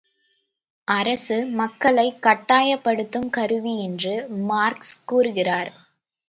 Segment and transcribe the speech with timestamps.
[0.87, 4.15] அரசு, மக்களைக் கட்டாயப்படுத்தும் கருவி என்று
[4.47, 5.71] மார்க்ஸ் கூறுகிறார்.